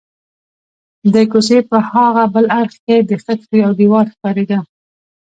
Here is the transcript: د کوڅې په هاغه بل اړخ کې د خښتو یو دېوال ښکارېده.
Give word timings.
د 1.13 1.15
کوڅې 1.31 1.59
په 1.69 1.77
هاغه 1.89 2.23
بل 2.33 2.45
اړخ 2.59 2.73
کې 2.85 2.97
د 3.09 3.11
خښتو 3.23 3.53
یو 3.63 3.71
دېوال 3.79 4.07
ښکارېده. 4.13 4.59